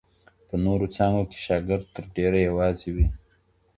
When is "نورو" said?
0.65-0.87